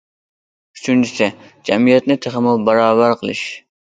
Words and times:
ئۈچىنچىسى، 0.77 1.27
جەمئىيەتنى 1.69 2.17
تېخىمۇ 2.25 2.53
باراۋەر 2.71 3.17
قىلىش. 3.23 3.45